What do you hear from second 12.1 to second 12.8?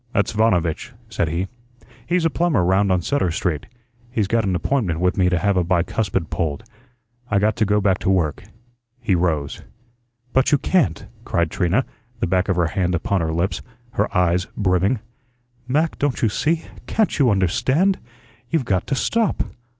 the back of her